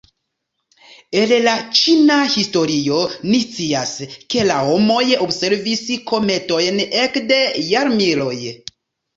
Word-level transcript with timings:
El 1.19 1.33
la 1.47 1.51
ĉina 1.79 2.15
historio 2.37 3.01
ni 3.27 3.41
scias, 3.43 3.93
ke 4.35 4.47
la 4.53 4.57
homoj 4.71 5.05
observis 5.27 5.85
kometojn 6.13 6.83
ekde 7.07 7.39
jarmiloj. 7.75 8.37